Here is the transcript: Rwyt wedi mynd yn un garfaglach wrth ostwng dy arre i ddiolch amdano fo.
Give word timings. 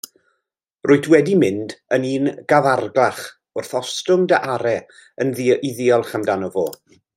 Rwyt 0.91 1.09
wedi 1.13 1.35
mynd 1.41 1.75
yn 1.97 2.07
un 2.13 2.31
garfaglach 2.53 3.21
wrth 3.59 3.77
ostwng 3.81 4.25
dy 4.33 4.41
arre 4.57 4.75
i 5.29 5.75
ddiolch 5.79 6.19
amdano 6.21 6.53
fo. 6.59 6.69